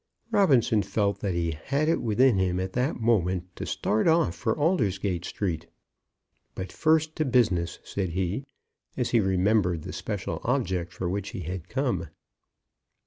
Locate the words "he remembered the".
9.11-9.93